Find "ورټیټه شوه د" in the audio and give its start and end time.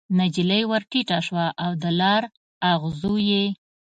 0.71-1.83